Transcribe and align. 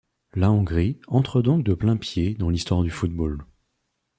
La 0.33 0.51
Hongrie 0.51 0.97
entre 1.07 1.43
donc 1.43 1.63
de 1.63 1.75
plain-pied 1.75 2.33
dans 2.33 2.49
l'histoire 2.49 2.81
du 2.81 2.89
football. 2.89 3.45